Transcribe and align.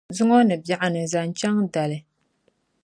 zuŋɔ 0.15 0.37
ni 0.47 0.55
biɛɣuni 0.65 1.01
zaŋ 1.11 1.27
chaŋ 1.39 1.55
dali. 1.73 1.97